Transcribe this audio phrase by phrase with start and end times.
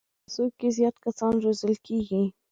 [0.03, 2.23] په دې مدرسو کې زیات کسان روزل کېږي.